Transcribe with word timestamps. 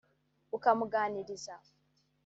ukamuganiriza 0.55 1.55